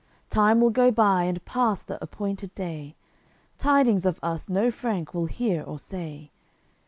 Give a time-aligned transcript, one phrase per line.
[0.31, 2.95] Time will go by, and pass the appointed day;
[3.59, 6.31] Tidings of us no Frank will hear or say.